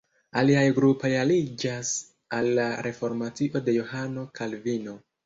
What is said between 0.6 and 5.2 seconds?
grupoj aliĝas al la reformacio de Johano Kalvino.